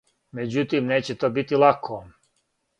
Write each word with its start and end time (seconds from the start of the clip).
Међутим 0.39 0.89
неће 0.93 1.17
то 1.25 1.31
бити 1.37 1.63
лако. 1.67 2.03